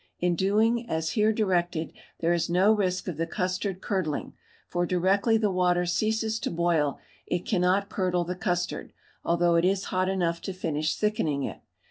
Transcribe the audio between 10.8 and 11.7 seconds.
thickening it.